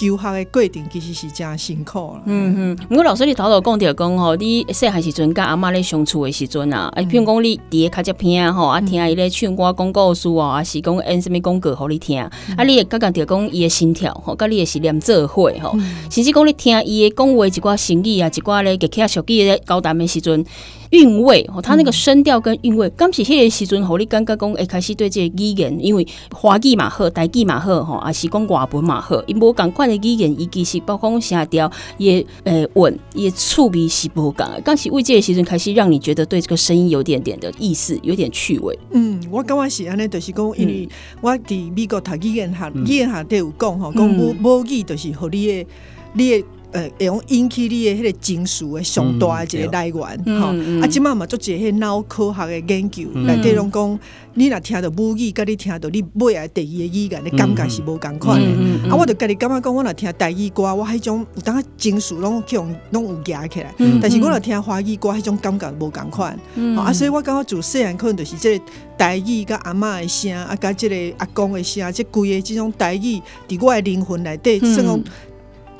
[0.00, 2.22] 求学的过程其实是真辛苦啦。
[2.26, 15.76] 嗯哼，不过老师你头头讲着讲吼，你细汉时阵甲阿妈咧相处的时阵啊，哎，譬如讲你伫个卡只片啊吼，啊听伊咧唱歌讲故事啊，还是讲演什么广告互你听，啊你会感觉着讲伊的心跳吼，甲你的是念做伙吼，
[16.08, 20.44] 甚至讲你听伊的讲话一寡成语啊，一寡咧给起啊俗语咧交谈的时阵。
[20.90, 34.46] 韵味哦，他那个声调跟韵味，刚是迄个时阵，吼你感觉讲，会开始对这个语言，因为华语嘛好，台语嘛好，吼，啊是讲外文嘛好，伊无共款的语言，伊其实包括声调，也诶稳，也趣味是无共。
[34.64, 38.78] 刚是为这个时阵开始，让你觉得对这个声音有点点的意思，有点趣味。
[38.92, 40.88] 嗯，我感觉是安尼，就是讲，因为
[41.20, 45.66] 我伫美国读语言学，语言学都有讲吼，讲母母语就是互你的，
[46.14, 46.44] 你的。
[46.72, 49.96] 呃，会用引起你的迄个情绪的上大的一个来源，
[50.40, 50.82] 吼、嗯。
[50.82, 53.98] 啊，即满嘛做一个迄脑科学的研究，内底拢讲，
[54.34, 58.46] 你若听到母语，甲你听到你尾来第二个语言，你感觉是无共款的。
[58.46, 63.74] 嗯嗯、啊，我就家己感觉讲，我若听台语歌，我迄种有当情绪拢去用拢有夹起来。
[63.78, 66.38] 嗯、但是我若听华语歌，迄种感觉无共款。
[66.54, 68.64] 嗯、啊，所以我感觉自细汉可能就是即个
[68.98, 75.04] 台语甲阿嬷的声，啊，甲即个阿公的声，即规个即种台语伫我的灵魂内底，算讲、嗯。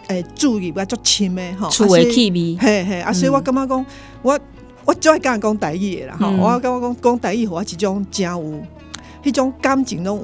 [0.09, 3.87] 诶，注意，啊足深诶吼，厝诶气味，嘿嘿，啊，所以我感觉讲，
[4.23, 4.39] 我
[4.85, 8.63] 我最爱甲人讲台语诶啦，吼，我感觉讲讲台语，互我一种真有，
[9.23, 10.19] 迄种感情拢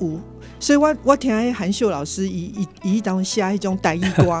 [0.00, 0.20] 有有。
[0.58, 4.24] 所以我我听迄韩秀老师伊伊伊当写迄种台语歌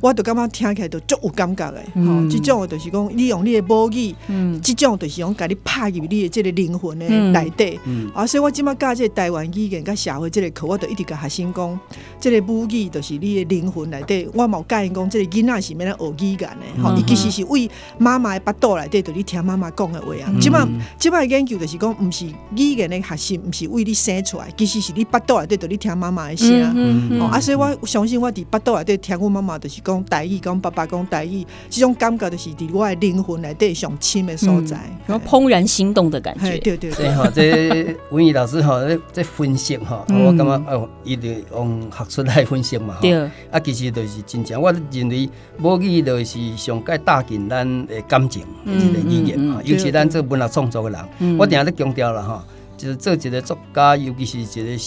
[0.00, 1.84] 我就感觉听起来就足有感觉诶。
[1.94, 4.14] 吼，即种就是讲你用你的母语，
[4.62, 7.78] 即种就是讲甲你拍入你的即个灵魂诶内底。
[8.14, 11.80] 啊，所以我即摆教即个台湾语言甲社会即个课，我就一直甲学生讲，
[12.20, 14.28] 即个母语就是你的灵魂内底。
[14.34, 16.82] 我冇教因讲，即个囡仔是免学语言诶。
[16.82, 17.68] 吼，伊其实是为
[17.98, 20.32] 妈妈诶巴肚内底，着你听妈妈讲诶话啊。
[20.40, 20.66] 即摆
[20.98, 25.58] 即摆研究就是讲，毋是语言诶学习，毋是为你生出来，其实是你巴肚内底。
[25.58, 36.56] 对你听妈妈的声，嗯嗯、哦，啊，所以我相信我伫巴肚内底听我妈妈，就是讲台语，讲爸爸讲台语，这种感觉就是伫我的灵魂内底上深的所在，然后怦然心动的感觉。
[36.58, 38.80] 对对对，哈，这 文艺老师哈，
[39.12, 43.14] 这分析哈，我感觉哦，伊就用学术来分析嘛，对，
[43.50, 52.44] 啊，其实就是真正，我认为母语就是上界搭建咱的感情的一个语言哈，尤其咱做文学创作的人，我定下咧强调了哈，
[52.76, 54.78] 就是做一个作家，尤其是一个。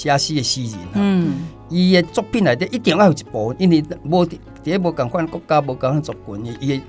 [0.00, 1.32] 写诗的诗人，嗯，
[1.68, 6.82] 伊的作品内底一定要有一部分，因为无第一无共款国家无共款族群，伊的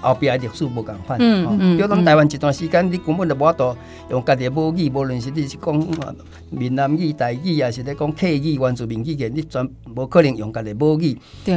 [0.00, 3.76] 后壁的历史无共款，嗯嗯，比如讲台湾一段时间，你根本就无法度
[4.08, 5.86] 用家己的母语，无论是你是讲
[6.50, 11.54] 闽南语、台语，还是咧讲客语、原住民语言，你全无可能用家己母语，对，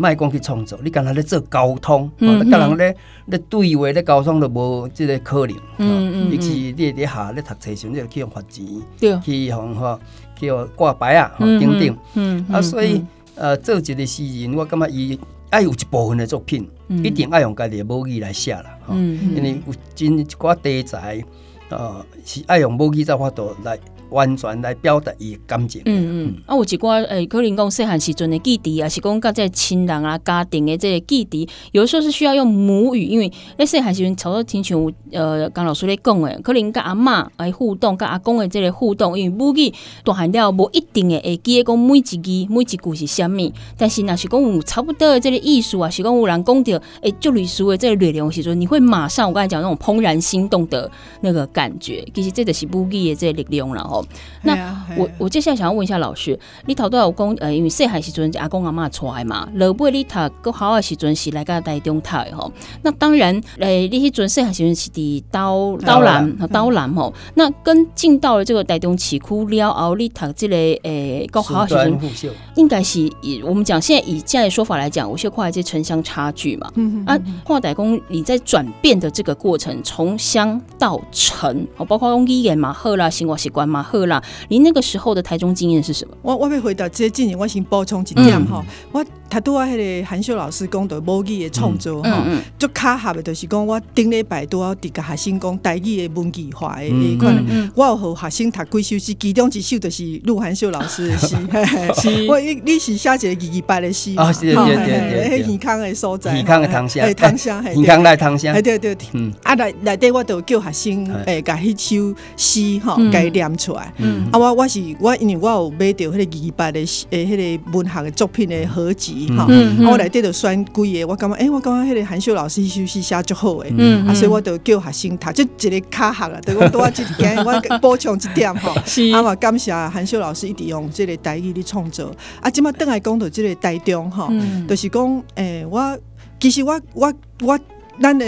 [0.00, 8.66] 莫讲去创作，你干那咧做沟通，嗯，甲人咧咧对话咧沟通都无即个可能，嗯嗯，尤其你伫下咧读册时，你就去用发钱，
[8.98, 10.00] 对，去用吼。
[10.40, 21.22] 叫挂牌啊，等等，嗯，啊，所以呃，做一个诗人，我感觉伊爱有一部分的作品，一定爱用家己的母语来写啦，嗯，因为有真一寡题材，
[21.68, 23.78] 呃，是爱用母语才法度来。
[24.10, 25.82] 完全来表达伊感情。
[25.84, 34.80] 嗯嗯，啊，有一寡诶，可能讲细汉时阵的记忆啊，是讲甲这亲人啊、家庭的这个记忆，有时候是需要用母语，因为诶细汉时阵，差不多亲像
[35.12, 39.72] 呃，刚老师咧讲诶，可能甲阿嬷来互动，甲阿公的这个互动，因为母语
[40.04, 53.99] 大汉了无一定的会记得讲每一句每一句是虾米，但是若是讲有差不多的这个意思啊，是讲有人讲到诶，就历史的这个内容时阵，你会马上我刚才讲那种怦然心动的那个感觉，其实这就是母语的这个力量了吼。
[54.42, 62.50] 那我我接下来想要问一下老师，你头都有讲，呃，因为细汉时阵阿公阿妈带来嘛，老辈你读阁好的时阵是来个台中读的吼。
[62.82, 67.12] 那当然，诶、欸，你迄阵细汉时阵是伫刀刀兰刀兰吼。
[67.34, 71.74] 那跟进到了这个台中市区了后，你读这个诶阁好的时
[72.20, 76.70] 阵，应该是以我们讲现在以现在的说法来讲，有些跨这城乡差距嘛。
[76.76, 77.04] 嗯嗯。
[77.06, 84.22] 啊，化代工你在转变的这个过程，从乡到城，哦，包括用语言嘛好啦，生活习惯嘛好啦。
[84.48, 86.14] 您那个时候的台中经验是什么？
[86.22, 88.64] 我我要回答这些经验，我先补充一点哈。
[88.64, 92.26] 嗯、我他拄啊，迄个韩秀老师讲的母语的创作哈，
[92.58, 101.36] 就卡合的，就是讲我顶礼拜拄啊伫甲学生讲台语的文字化的迄款，我有互学生读几首诗，其中一首就是陆韩秀老师的诗。
[102.28, 104.32] 我你你是写一个二二八的诗嘛？
[104.32, 108.96] 对对对，鱼坑的所在，健康的汤香，汤香，鱼坑来汤香，对对对，
[109.44, 113.92] 啊来来底我都叫学生诶，甲迄首诗吼，甲伊念出来。
[114.32, 119.46] 啊我我是我因为我有买着迄个二二八的诶，迄个文学的作品的合集哈。
[119.90, 123.70] 我来底就选几个，我感觉诶，我感觉迄个韩秀老师迄首诗写足好诶，
[124.06, 128.72] 啊所以我就叫学生读， 就一个卡学啊，对我多一点，我补充一点哈。
[129.14, 132.14] 啊嘛感谢韩秀老师一直用这个台语的创作。
[132.40, 134.30] 啊，即马等来讲到这个台中哈，
[134.68, 135.98] 就是讲诶，我
[136.38, 137.12] 其实我我
[137.42, 137.58] 我
[138.00, 138.24] 咱的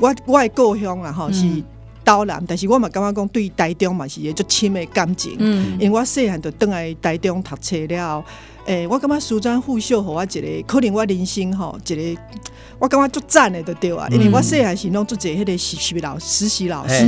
[0.00, 1.46] 我我的故乡啦吼是
[2.04, 8.24] 岛南，但是我嘛感觉讲对台中嘛是一个足深的感情，嗯因为我细汉就等来台中读册了。
[8.66, 12.20] 诶、欸，我感觉师专附小，互我一个可能我人生吼一个，
[12.78, 17.04] 我感觉足赞的都对啊，因为我细汉时拢做一个迄个实习老实习老师，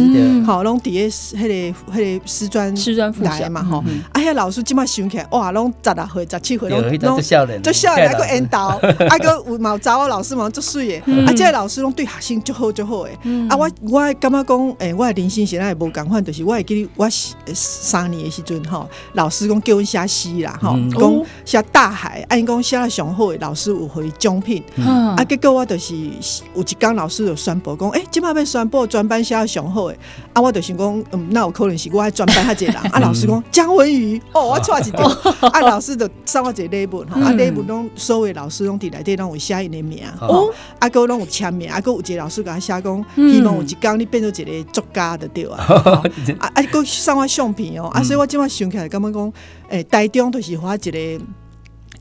[0.47, 3.79] 吼拢伫个迄个迄个师专师专附小嘛吼，
[4.13, 8.59] 啊遐老师即摆想起来，哇，拢十六岁、十七岁，拢拢少年，足少年，还佫缘投，
[9.09, 13.13] 啊佫有嘛有查某老师嘛足水的，啊，即个老师拢对学生足好足好诶，
[13.49, 17.09] 啊，我我感觉讲，诶，我诶人生现在无共款，就是我会记得我
[17.55, 22.23] 三年诶时阵吼，老师讲叫阮写诗啦，吼，讲写大海。
[22.29, 25.95] 按讲写了上好的老师有回奖品，嗯、啊，结果我就是
[26.55, 29.97] 有一天老师就宣布讲，哎、欸，今麦要宣布专班写了上好的，
[30.33, 35.03] 啊，我就想讲，嗯，那有可能是我爱专班较济人， 啊，老师讲姜文瑜，哦，我错一点，
[35.53, 46.03] 啊，老师就送我一个礼物，啊，礼物拢所有老师拢伫内底拢有写因的名，哦，啊，搁拢有签名，啊，搁有一个老师甲我写讲，希望有一天你变做一个作家的对 啊，
[46.41, 49.33] 啊，啊，搁送我相片哦，啊，所以我今摆想起来，感觉讲，
[49.69, 51.25] 诶，台中就是我一个。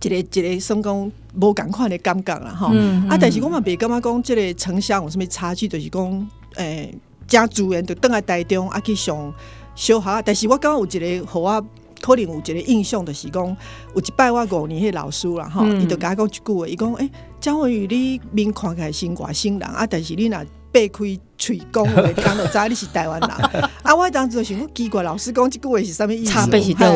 [0.02, 0.24] 一个一
[0.56, 3.18] 个算讲无共款的感觉啦吼，嗯嗯、啊！
[3.20, 6.96] 但是我嘛别感觉讲，即个城乡有什物差距，就是讲，诶、欸，
[7.28, 9.34] 正自然就倒来台中啊去上
[9.74, 10.22] 小学。
[10.22, 11.60] 但是我感觉有一个，互我
[12.02, 13.58] 可能有一个印象，就是讲，
[13.96, 20.40] 有一摆我五年迄老师啦吼，伊、嗯、就甲我讲一句话，伊讲，诶、欸，江文宇，你面看起来是外省人啊，但是你若
[20.76, 21.20] 掰开。
[21.38, 23.30] 嘴讲话，讲到知你是台湾人。
[23.84, 26.32] 啊，我当时就想讲奇怪，老师讲这句话是啥物意思？
[26.32, 26.88] 差别是对。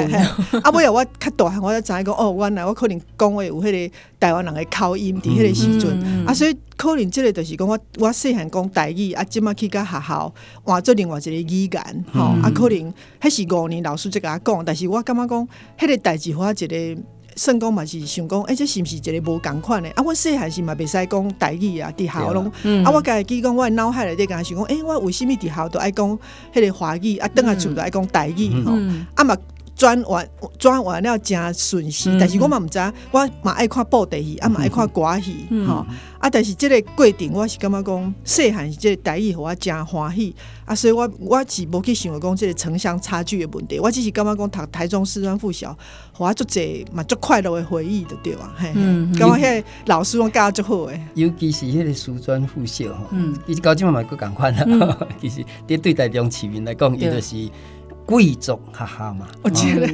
[0.63, 6.25] 啊，尾后我较大汉，我才知影讲哦，原来我可能讲话有迄个台湾人的口音，伫迄个时阵。
[6.25, 12.21] 啊，所以可能即个就是讲我我细汉讲台语，啊，即马去甲学校换做另外一个语言，吼。
[12.41, 17.01] 啊，可能迄是五年老师才甲我讲，但是我感觉讲迄个代志，我一个。
[17.35, 19.89] 算讲嘛是想讲，哎、欸，这是毋是一个无共款的？
[19.91, 22.51] 啊，我细汉时嘛袂使讲台语啊，伫校拢。
[22.63, 26.19] 嗯、啊，我家己讲，我脑海内底甲想讲，哎、欸，我为什物伫校都爱讲
[26.53, 28.71] 迄个华语，啊，等下厝都爱讲台语吼。
[28.73, 29.37] 嗯、啊嘛。
[29.79, 32.77] 转完转完了真顺势，但是我嘛毋知，
[33.11, 35.85] 我嘛爱看布袋戏，啊嘛爱看歌戏，吼。
[36.19, 36.29] 啊！
[36.29, 40.75] 但是这个过程，我是感觉讲细汉是这个台语，互我真欢喜啊！
[40.75, 45.73] 所以我我是无去想讲即个城乡差距的问题，我只是感觉讲读台中师专附小，
[46.11, 48.73] 互我足济嘛足快乐的回忆的对啊，嘿，
[49.17, 53.05] 感觉迄个老师我教足好诶，尤其是迄个师专附小吼，
[53.47, 57.49] 其实高即嘛嘛搁共款啦， 其实对对台中市民来讲，伊就是。
[58.09, 59.27] 贵族学校嘛，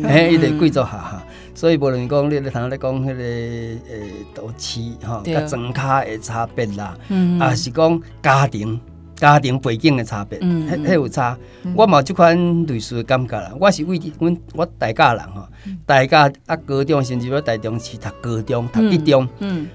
[0.05, 1.21] 哎，伊个贵族学校，
[1.53, 6.97] 所以无论讲你咧，头咧讲迄个诶，都市吼，甲庄卡诶差别啦，
[7.41, 8.79] 啊，是讲家庭
[9.17, 11.37] 家庭背景诶差别，迄迄有差。
[11.75, 13.51] 我嘛有即款类似的感觉啦。
[13.59, 15.45] 我是为阮我大家人吼，
[15.85, 19.27] 大家啊高中甚至我台中市读高中读一中，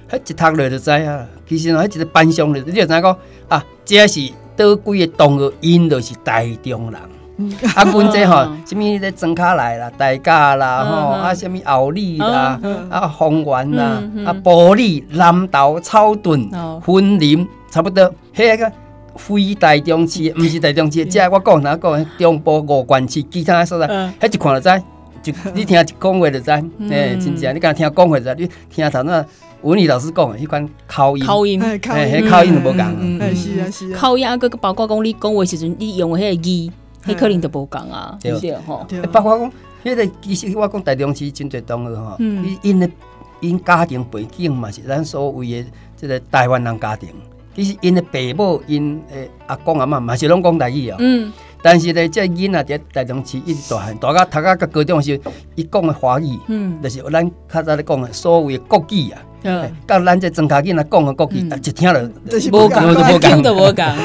[0.09, 1.29] 迄一读落就知啊。
[1.47, 3.17] 其实哦，迄一个班上咧，你就知影讲
[3.49, 6.99] 啊，这是倒几个同学，因就是大中人。
[7.75, 12.61] 啊，阮这吼，什么咧庄卡来啦，代驾啦，吼啊，什物后里啦，
[12.91, 16.51] 啊，方圆啦，啊，玻璃、南投、草屯、
[16.87, 18.13] 云林，差不多。
[18.35, 18.73] 迄个
[19.17, 22.07] 非大中市，毋是大中市，即个我讲哪讲？
[22.19, 23.87] 中部五县市其他所在，
[24.21, 24.83] 迄一看就知，
[25.23, 26.51] 就你听一讲话就知，
[26.89, 29.25] 诶，真正你敢听讲话就知，你听头那
[29.63, 31.79] 文理老师讲的迄款口音，口音，诶，
[32.29, 32.55] 口音。
[32.55, 36.73] 就无共，是啊是啊，口音啊，佮包括讲你讲话时阵，你用迄个字。
[37.05, 38.57] 迄可能就无共啊，对不对？
[38.57, 39.53] 吼，包括讲，
[39.85, 42.89] 迄个其实我讲台中市真侪同学吼，伊因的
[43.41, 47.09] 因家庭背景嘛是咱所谓的即个台湾人家庭，
[47.55, 50.97] 其实因的爸母因诶阿公阿嬷嘛是拢讲台语啊。
[51.01, 51.33] 嗯。
[51.63, 55.21] 但是咧，这囡仔在台中市一直大汉，大家读啊到高中时，
[55.55, 59.23] 伊讲的华语，嗯，就是咱较早咧讲的所谓的国语啊。
[59.43, 59.71] 嗯。
[59.87, 62.03] 甲咱这庄脚囡仔讲的国语，一听了
[62.51, 63.97] 无共，无共都无讲。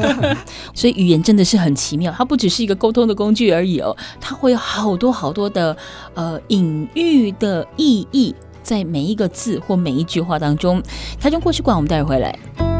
[0.74, 5.76] 所以语言真的是很奇妙，它不只是一个沟通的工具而已哦，它会有好多好多的
[6.14, 8.34] 呃隐喻的意义。
[8.62, 10.82] 在每一个字或每一句话当中。
[11.18, 12.79] 台中故事馆，我们待会回来。